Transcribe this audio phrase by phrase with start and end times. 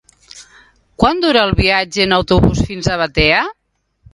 [1.03, 3.45] Quant dura el viatge en autobús fins a Batea?